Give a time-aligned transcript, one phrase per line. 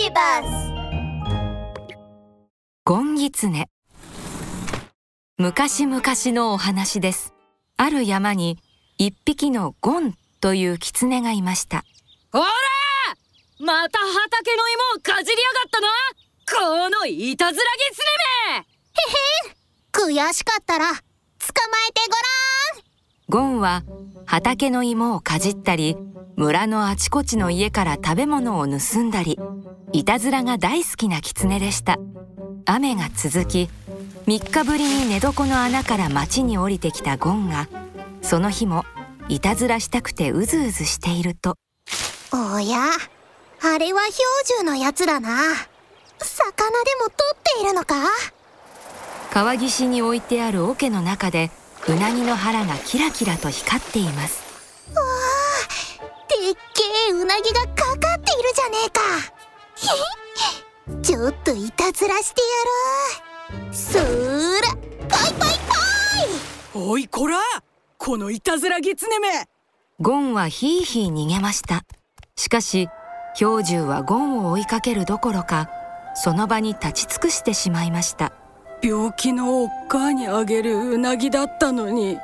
[0.00, 0.46] ビバス
[2.84, 3.68] ゴンギツネ
[5.38, 7.34] 昔々のお話です。
[7.76, 8.58] ある山に
[8.98, 11.84] 一匹のゴンというキツネがいました。
[12.32, 12.46] ほら！
[13.58, 15.88] また畑の芋をかじりやがったな！
[16.86, 18.00] このいたずらギツ
[20.00, 20.20] ネめ！
[20.22, 21.00] 悔しかったら捕ま
[21.88, 23.52] えてごらん！
[23.52, 23.82] ゴンは
[24.26, 25.96] 畑の芋をかじったり
[26.38, 29.40] 村のあちこちの家から食べ物を盗んだり
[29.90, 31.98] いたずらが大好きなキツネでした。
[32.64, 33.68] 雨が続き
[34.28, 37.68] 3日ぶりに寝床の穴から町に降りてきたゴンが
[38.22, 38.84] その日も
[39.28, 41.56] いたずらしたくてうずうずしていると。
[42.32, 42.82] おや
[43.60, 44.12] あれは氷
[44.44, 45.30] 柱のやつだな。
[45.30, 47.96] 魚でも取っているのか？
[49.32, 51.50] 川岸に置いてある桶の中で
[51.88, 54.46] うなぎの腹がキラキラと光っています
[57.28, 59.00] なぎがかかっているじゃねえか。
[61.02, 62.40] ちょっといたずらして
[63.52, 64.68] やるそーら。
[65.08, 65.74] パイパイパ
[66.74, 66.82] イ。
[66.82, 67.38] おいこら。
[67.98, 69.28] このいたずらギツネめ。
[70.00, 71.84] ゴンはヒーヒー逃げました。
[72.34, 72.88] しかし
[73.38, 75.68] 氷柱はゴンを追いかけるどころか
[76.14, 78.32] その場に立ち尽くしてしまいました。
[78.82, 82.16] 病気のおっかにあげるうなぎだったのに。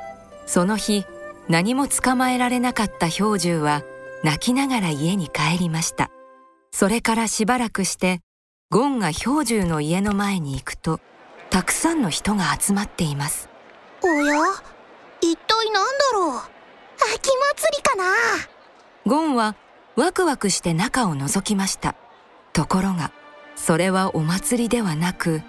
[0.47, 1.05] その日
[1.47, 3.83] 何も捕まえられなかった氷柱は
[4.25, 6.09] 泣きながら家に帰りました。
[6.71, 8.21] それからしばらくして
[8.71, 10.99] ゴンが氷柱の家の前に行くと
[11.51, 13.49] たくさんの人が集まっています。
[14.01, 14.41] おや？
[15.21, 16.39] 一体何だろう？
[17.13, 18.03] 秋祭りかな？
[19.05, 19.55] ゴンは
[19.95, 21.93] ワクワクして中を覗きました。
[22.51, 23.11] ところが
[23.55, 25.43] それはお祭りではなく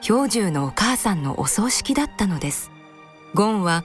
[0.00, 2.70] 氷柱のお母さんのお葬式だったのです。
[3.34, 3.84] ゴンは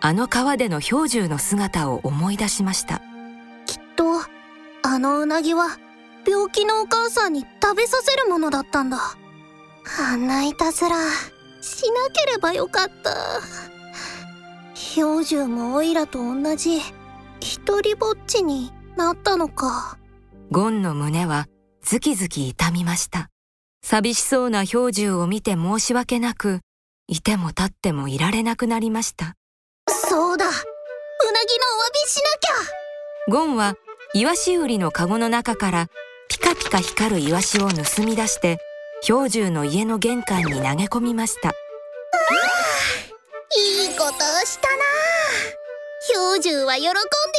[0.00, 3.02] あの川での氷柱の姿を思い出しました
[4.98, 5.78] あのうなぎは
[6.26, 8.98] 病気のお母さんに食べさせるものだったんだ。
[10.00, 10.96] あんないたずら
[11.60, 13.14] しなければよかった。
[14.96, 16.80] 氷柱もオイラと同じ
[17.38, 19.98] 一人ぼっちになったのか。
[20.50, 21.46] ゴンの胸は
[21.80, 23.28] ズキズキ痛みました。
[23.84, 26.58] 寂しそうな氷柱を見て申し訳なく
[27.06, 29.36] いても立ってもいられなくなりました。
[29.86, 30.44] そうだ。
[30.44, 30.64] うなぎのお詫
[31.92, 33.30] びしなきゃ。
[33.30, 33.76] ゴンは
[34.14, 35.88] イワシ売りのカゴの中から
[36.28, 38.58] ピカピカ光るイワシを盗み出して
[39.06, 41.50] 氷柱の家の玄関に投げ込みました。
[41.50, 41.52] い
[43.92, 44.10] いことを
[44.46, 44.76] したな。
[46.14, 46.94] 氷柱は喜んで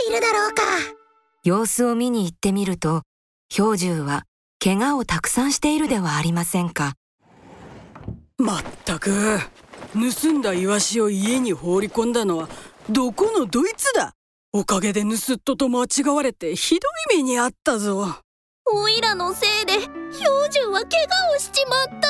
[0.09, 0.62] いるだろうか。
[1.44, 3.01] 様子を見に行ってみると
[3.56, 4.25] 氷柱は
[4.63, 6.94] 怪我をたくさんしているではありませんか。
[8.38, 9.40] まったく
[9.94, 12.47] 盗んだイワシを家に放り込んだのは
[12.90, 14.13] どこのドイツだ
[14.52, 16.80] おかげで盗人と間違われてひど
[17.14, 18.16] い目にあったぞ。
[18.74, 19.92] オイラのせいで氷
[20.48, 22.08] 柱は怪我をしちまった。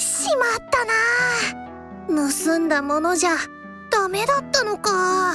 [0.00, 2.30] しまったな。
[2.30, 3.32] 盗んだものじゃ
[3.90, 5.34] ダメだったのか。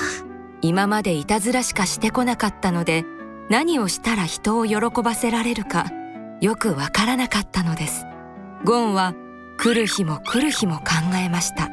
[0.64, 3.06] 今までいたずらしかしてこなかったので
[3.52, 5.86] 何をしたら人を喜ばせられるか
[6.42, 8.08] よくわからなかったのです。
[8.66, 9.14] ゴンは
[9.60, 10.86] 来る日も来る日も考
[11.24, 11.70] えました。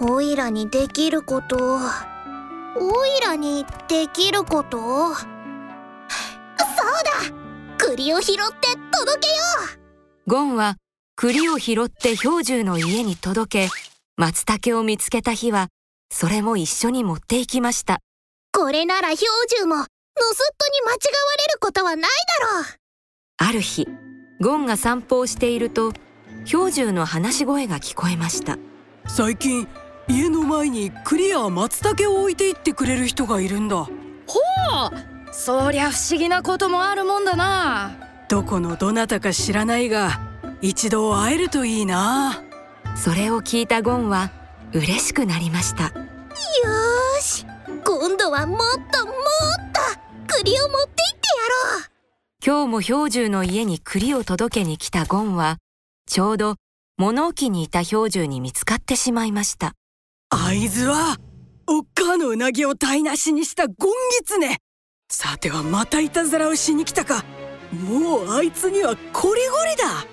[0.00, 1.78] オイラにできること
[2.76, 4.78] オイラにできること？
[4.78, 5.24] そう
[7.28, 7.34] だ。
[7.78, 8.42] 栗を拾って
[8.90, 9.34] 届けよ
[10.26, 10.30] う。
[10.30, 10.76] ゴンは
[11.16, 13.74] 栗を拾って氷柱の家に届け
[14.16, 15.68] 松茸を見つけた日は
[16.10, 18.00] それも一緒に持って行きました。
[18.52, 19.18] これなら氷
[19.48, 20.98] 柱も盗っ人に間違わ
[21.38, 22.10] れることはない
[22.40, 22.64] だろう。
[23.36, 23.86] ある日
[24.40, 25.92] ゴンが散歩をしていると
[26.50, 28.58] 氷柱の話し声が聞こえました。
[29.06, 29.68] 最近
[30.08, 33.76] 家の前に栗や松茸を置いていってくれる人がいるんだ。
[33.76, 37.92] ほうそりゃ不思議なこともあるもんだな。
[38.28, 40.20] どこのどなたか知らないが
[40.60, 42.42] 一度会えるといいな。
[42.96, 44.30] それを聞いたゴンは
[44.72, 45.84] 嬉しくなりました。
[45.84, 45.90] よ
[47.20, 47.46] し
[47.84, 48.58] 今度はもっ
[48.92, 49.14] ともっ
[50.28, 50.94] と栗を持って行ってや
[51.72, 51.94] ろう。
[52.46, 55.56] 今日も氷柱の家に栗を届けに来たゴンは
[56.06, 56.56] ちょうど
[56.98, 59.72] 物置にいた氷柱に見つかってしまいました
[60.36, 61.16] 合図は
[61.68, 63.76] おっかのうなぎを台無しにしたゴン
[64.20, 64.58] ギツネ。
[65.08, 67.24] さてはまたいたずらをしに来たか。
[67.72, 70.06] もうあいつにはこりごりだ。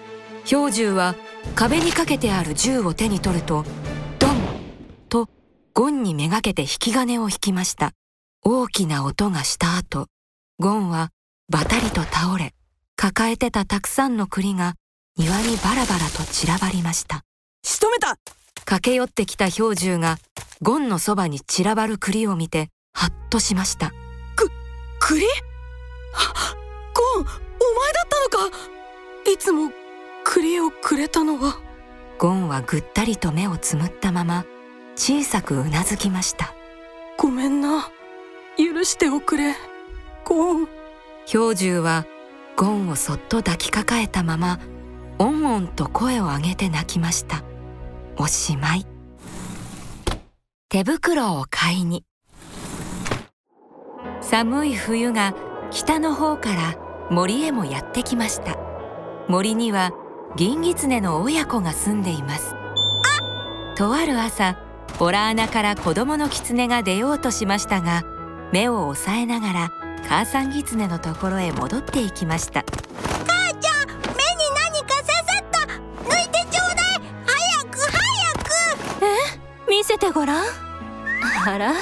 [0.50, 1.15] 氷柱は
[1.56, 3.65] 壁にかけてある銃を手に取ると
[4.19, 4.38] ドン
[5.09, 5.27] と
[5.73, 7.91] ゴンにめがけて引き金を引きました。
[8.44, 10.06] 大きな音がした後
[10.59, 11.09] ゴンは
[11.50, 12.53] バタリと倒れ
[12.95, 14.75] 抱えてたたくさんの栗が
[15.18, 17.21] 庭にバラバラと散らばりました。
[17.63, 18.18] 仕留めた
[18.66, 20.18] 駆け寄ってきた氷柱が
[20.62, 23.92] ゴンのそばに散らばる栗を見てハッとしました。
[24.36, 24.50] く
[25.00, 25.25] 栗？
[25.25, 27.28] ゴンお前
[27.94, 28.58] だったのか？
[29.31, 29.72] いつも
[30.24, 31.58] 栗をくれたのは。
[32.18, 34.46] ゴンはぐったりと目をつむったまま
[34.96, 36.54] 小さくうなずきました。
[37.18, 37.90] ごめんな。
[38.57, 39.56] 許しておくれ。
[40.25, 40.68] ゴン。
[41.31, 42.06] 氷柱は
[42.57, 44.60] ゴンをそっと抱きかかえたまま
[45.18, 47.44] オンオンと声を上げて泣きました
[48.18, 48.86] おしまい。
[50.69, 52.04] 手袋を買いに。
[54.22, 55.34] 寒い冬が
[55.72, 56.75] 北の方から
[57.10, 58.58] 森へもやってきました。
[59.28, 59.92] 森には
[60.36, 62.56] 銀狐の親子が住んでいます。
[63.75, 64.57] とある朝
[65.00, 68.04] ホラ穴から子供の狐が出ようとしましたが
[68.52, 69.72] 目を押さえながら
[70.07, 72.64] 母さん狐のところへ戻っていきました。
[79.92, 80.46] せてごらん。
[81.46, 81.74] あら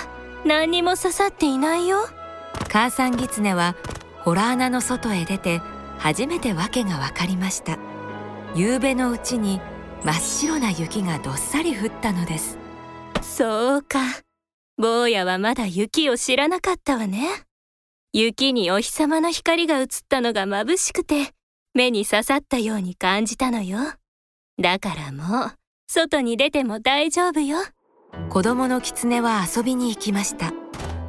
[0.43, 2.07] 何にも刺さっていないよ。
[2.71, 3.75] 母さん狐は
[4.21, 5.61] ホラー穴の外へ出て
[5.99, 7.77] 初めて訳が分かりました。
[8.55, 9.61] 夕べのうちに
[10.03, 12.57] 真っ白な雪がどっさり降ったのです。
[13.21, 13.99] そうか。
[14.77, 17.27] 坊やはまだ雪を知らなかったわね。
[18.11, 21.31] 雪にお日様の光が映ったのが眩しくて
[21.75, 23.77] 目に刺さったように感じたのよ。
[24.59, 25.51] だからもう
[25.87, 27.59] 外に出ても大丈夫よ
[28.29, 30.53] 子供の狐は遊びに行きました。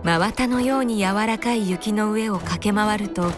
[0.02, 3.30] 真綿のように柔らかい雪の上を駆け回ると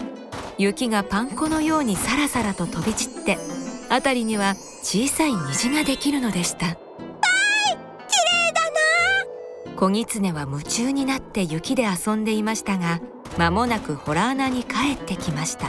[0.59, 3.37] 雪がパン粉のようにサラサラと飛び散って
[3.91, 6.77] 辺りには小さい虹ができるのでした。
[9.77, 13.01] 子狐は夢中になって雪で遊んでいましたが
[13.37, 15.69] 間もなくホラー穴に帰ってきました。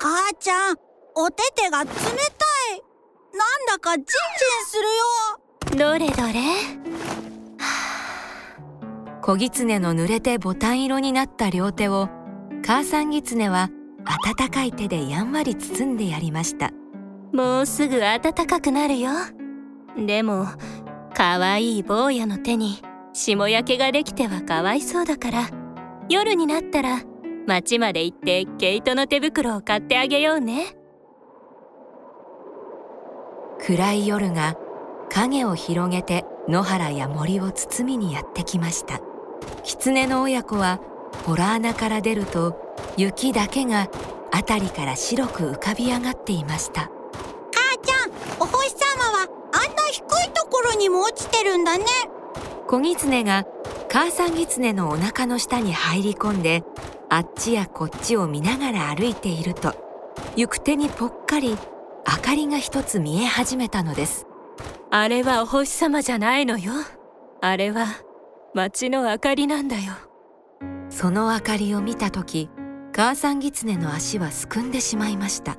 [0.00, 0.76] 母ちゃん
[1.14, 1.98] お手手が冷たい。
[3.32, 4.14] なんだかジンジン
[4.66, 4.76] す
[5.76, 5.92] るよ。
[5.92, 6.81] どれどれ？
[9.22, 12.08] 子狐の濡れてボタン色になった両手を
[12.66, 13.70] 母さん狐は
[14.04, 16.72] 温かい手でやんわり包んでやりました。
[17.32, 19.12] もうすぐ暖かくなるよ。
[19.96, 20.46] でも
[21.14, 22.82] かわいい坊やの手に
[23.12, 25.48] 霜焼けができてはかわいそうだから
[26.08, 27.02] 夜になったら
[27.46, 30.74] 町まで行って毛糸の手袋を買ってあげようね。
[33.60, 34.56] 暗い夜が
[35.10, 39.00] 影を広げて野原や森を包みにやってきました
[39.64, 40.80] 狐の親子は
[41.24, 43.88] ホラー穴から出ると雪だけが
[44.32, 46.90] 辺りから白く浮かび上がっていました。
[47.54, 48.10] 母ちゃん
[48.40, 51.84] お星様はあんな低いところにも落ちてるんだね。
[52.66, 53.44] 子狐が
[53.90, 56.64] 母さん狐のお腹の下に入り込んで
[57.10, 59.74] あっちやこっちを見ながら歩いていると
[60.34, 61.58] 行く手にぽっかり
[62.08, 64.26] 明かりが一つ見え始めたのです。
[64.90, 66.72] あれはお星様じゃないのよ。
[67.40, 67.86] あれは
[68.54, 69.94] 町の明かりなんだよ。
[70.90, 72.50] その明かりを見た時
[72.94, 75.56] 母さん狐の足はすくんでしまいました。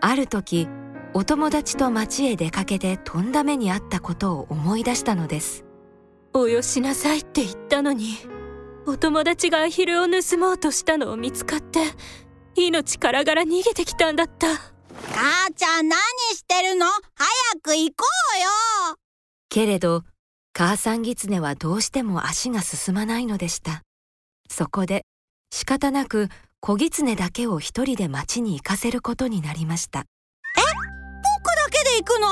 [0.00, 0.66] ある時
[1.12, 5.66] お友達と町へ出かけてとんだ目にあったことを思い出したのです。
[6.32, 8.16] およしなさいって言ったのに
[8.86, 11.80] お友達がアヒルを盗もうとしたのを見つかって
[12.54, 14.46] 命からがら逃げてきたんだった。
[15.14, 15.98] 母ちゃん何
[16.32, 16.86] してるの？
[16.86, 18.04] 早く行こ
[18.88, 18.96] うよ。
[19.50, 20.04] けれど
[20.58, 23.82] 母さん狐はどうしても足が進まないのでした。
[24.48, 25.04] そこで
[25.50, 26.30] 仕方なく
[26.60, 30.04] 小狐だけを一人で町に行かせることになりました。
[30.54, 32.28] 僕だけで行くの？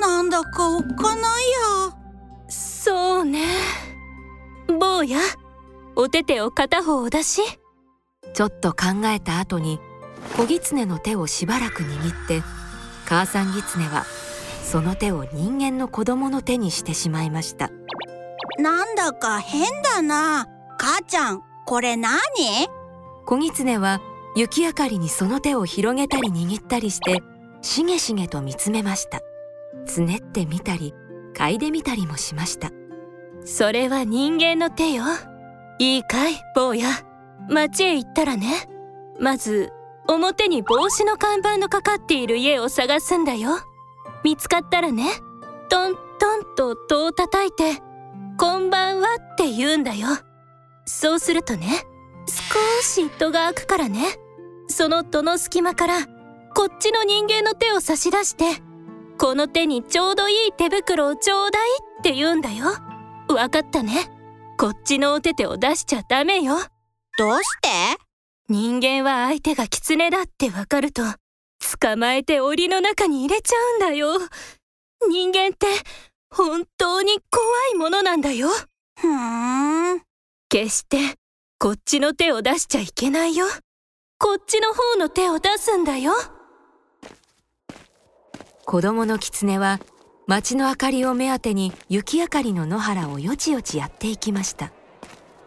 [0.00, 1.50] なんだかおっかない
[1.90, 2.48] や。
[2.48, 3.44] そうね。
[4.80, 5.18] 坊や
[5.96, 7.42] お手手を片方お出し。
[8.32, 9.78] ちょっと考えた後に
[10.38, 12.42] 小狐の手をしばらく握って
[13.04, 14.06] 母さん狐は
[14.64, 17.70] その手を人間の子供の手にしてしまいました。
[18.58, 20.48] なんだか変だな。
[20.78, 22.10] 母ちゃんこれ何？
[23.26, 24.00] 小狐は
[24.34, 27.22] 雪明かりにその手を広げたり握ったりして
[27.62, 29.20] しげしげと見つめました。
[29.86, 30.94] つねってみたり
[31.34, 32.70] 嗅いでみたりもしました。
[33.44, 35.04] それは人間の手よ。
[35.78, 36.88] いいかい坊や。
[37.48, 38.68] 町へ行ったらね。
[39.20, 39.70] まず
[40.08, 43.58] 表に帽子の看板のかかっている家を探すんだよ
[44.24, 45.10] 見つかったらね。
[45.68, 47.82] トントンと戸を叩いて
[48.38, 50.08] 「こんばんは」って言うんだよ。
[50.86, 51.84] そうするとね
[52.26, 54.18] 少し戸が開くからね。
[54.68, 56.06] その戸の隙間から
[56.54, 58.62] こっちの人間の手を差し出して
[59.18, 61.68] 「この手にちょうどいい手袋をちょうだい」
[62.00, 62.66] って言うんだよ。
[63.28, 64.10] わかったね
[64.58, 66.56] こっちのお手手を出しちゃダメよ
[67.18, 67.68] どうして
[68.48, 71.02] 人間は相手が狐だってわかると
[71.80, 74.18] 捕まえて檻の中に入れちゃうんだよ。
[75.08, 75.66] 人間って
[76.30, 78.48] 本当に怖いものなんだよ。
[78.98, 80.02] ふーん。
[80.48, 80.98] 決して
[81.58, 83.46] こっちの手を出しちゃいけないよ。
[84.18, 86.12] こっちの方の手を出すんだよ。
[88.66, 89.80] 子供の狐は
[90.26, 94.72] 町の明かりを目当てに雪明かりの野原をよちよちやっていきました。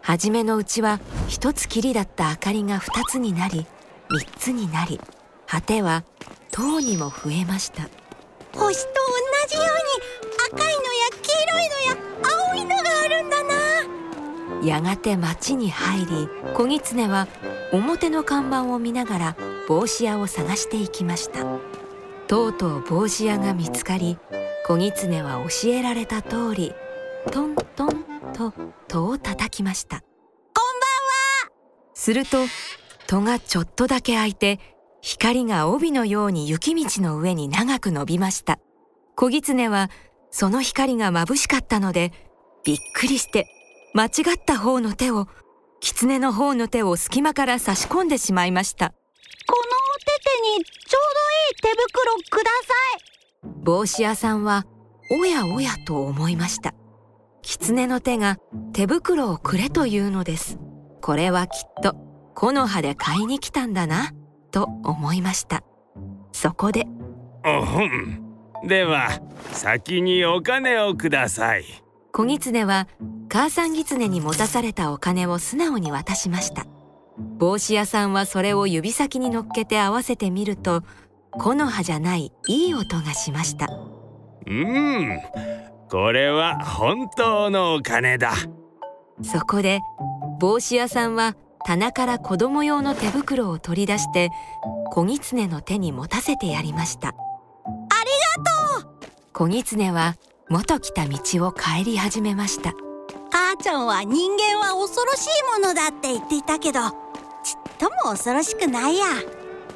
[0.02, 3.66] 初めのうちは一つきりだった明かりが二つになり
[4.08, 5.00] 三つになり
[5.50, 6.04] 果ては
[6.52, 7.88] 塔にも増えました。
[8.54, 9.70] 星と同じように
[10.52, 11.96] 赤いのや黄色いのや
[12.50, 14.66] 青いのがあるんだな。
[14.66, 17.28] やがて町に入り小狐は
[17.72, 19.36] 表の看板を見ながら
[19.68, 21.46] 帽子屋を探していきました。
[22.26, 24.18] とうとう帽子屋が見つかり
[24.66, 26.74] 小狐は教えられた通り
[27.30, 28.52] トントンと
[28.86, 30.00] 戸を叩きました。
[30.00, 30.86] こんば
[31.46, 31.52] んは。
[31.94, 32.36] すると
[33.06, 34.60] 戸がちょっとだけ開いて
[35.08, 38.58] 光が帯のように雪道の上に長く伸びました。
[39.16, 39.88] 小狐は
[40.30, 42.12] その光が眩しかったので
[42.62, 43.46] びっくりして
[43.94, 44.10] 間違っ
[44.44, 45.26] た方の手を
[45.80, 48.90] 狐の方の手を隙間から差し込んでしまいました。
[48.90, 48.94] こ
[49.56, 53.64] のお手手にちょうどいい手袋ください。
[53.64, 54.66] 帽子屋さんは
[55.10, 56.74] おやおやと思いました。
[57.40, 58.36] 狐の手が
[58.74, 60.58] 手袋をくれというのです。
[61.00, 61.96] これはきっと
[62.34, 64.12] 木の葉で買いに来たんだな
[64.50, 65.62] と思いました。
[66.32, 66.86] そこで。
[67.44, 68.28] おほん。
[68.66, 69.08] では
[69.52, 71.64] 先にお金をください。
[72.12, 72.88] 小狐は
[73.28, 76.66] 母さん狐に持たされたお金を素直に渡しました。
[77.38, 80.82] 帽子屋さんはそれを指先に乗っけて合わせてみると
[81.32, 83.68] 木の葉じゃないいい音がしました。
[84.46, 85.20] うん。
[85.90, 88.32] これは本当のお金だ。
[89.22, 89.80] そこで
[90.38, 91.36] 帽子屋さんは
[91.68, 94.30] 棚から子供用の手袋を取り出して
[94.90, 97.08] 小狐の手に持たせてやりました。
[97.08, 97.16] あり
[98.78, 98.90] がとう！
[99.34, 100.14] 小狐は
[100.48, 102.72] 元来た道を帰り始めました。
[103.30, 106.94] 母ちゃんは人間は恐ろしいものだって言っていたけどちっ
[107.76, 109.04] とも恐ろしくないや。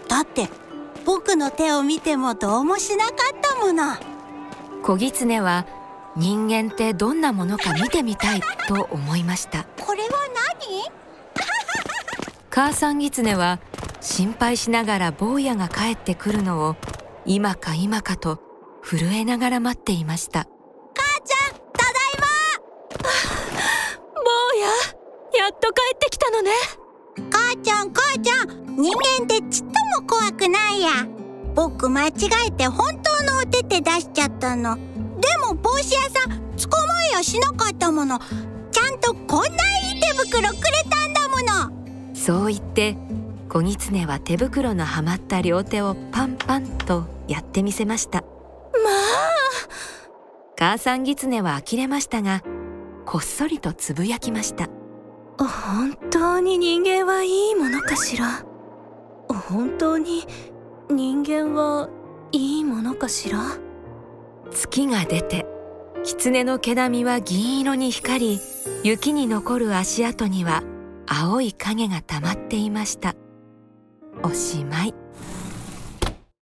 [0.09, 0.49] だって
[1.05, 3.97] 僕の手を見てもどうもしなかったもの。
[4.83, 5.67] 小狐は
[6.17, 9.65] 人間ってどんなものか見てみたいと思いました。
[9.79, 10.09] これは
[10.89, 11.02] 何？
[12.55, 13.61] 母さん狐は
[14.03, 16.77] 心配しながら坊やが帰ってくるのを
[17.25, 18.41] 今か今かと
[18.85, 20.47] 震えながら待っていました。
[20.95, 22.19] 母ちゃんただい
[24.15, 26.51] 坊ややっと帰ってきたのね。
[27.17, 30.91] ま母ちゃん母ちゃん人間ってちっとも怖くないや。
[31.55, 32.13] 僕間違
[32.49, 34.77] えて本当のお手手出しちゃったの。
[34.77, 34.83] で
[35.39, 38.19] も帽子屋さん捕まえやしなかったもの。
[38.71, 39.49] ちゃんとこんな
[39.91, 41.41] いい手袋くれたんだも
[41.71, 41.82] の
[42.23, 42.97] そう言って
[43.49, 48.21] 小狐は手袋のはまった両手をパンパンとやってみせました。
[48.21, 48.27] ま
[50.57, 52.45] 母さん狐は呆れましたが
[53.07, 54.69] こっそりとつぶやきました。
[55.39, 58.45] あ本当に人間はいいものかしら？
[59.29, 60.25] 本当に
[60.91, 61.89] 人間は
[62.31, 63.41] いいものかしら？
[64.53, 65.45] 月が出て
[66.05, 68.41] 狐の毛並みは銀色に光り
[68.85, 70.63] 雪に残る足跡には
[71.07, 73.15] 青い影がたまっていました。
[74.23, 75.02] おしまい。